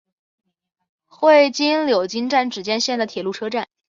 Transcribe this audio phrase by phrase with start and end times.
[1.05, 3.67] 会津柳津站只见线的铁路车站。